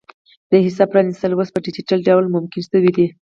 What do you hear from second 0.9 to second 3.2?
پرانیستل اوس په ډیجیټل ډول ممکن شوي دي.